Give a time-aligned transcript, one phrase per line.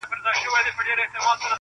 [0.03, 1.45] سم پر مځکه ولوېدی ژړ لکه نل سو-